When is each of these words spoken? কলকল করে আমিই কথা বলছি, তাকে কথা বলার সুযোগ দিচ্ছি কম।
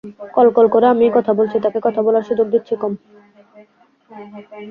কলকল 0.35 0.65
করে 0.73 0.85
আমিই 0.87 1.15
কথা 1.17 1.31
বলছি, 1.39 1.57
তাকে 1.65 1.79
কথা 1.83 2.01
বলার 2.05 2.27
সুযোগ 2.29 2.47
দিচ্ছি 2.53 2.73
কম। 2.81 2.93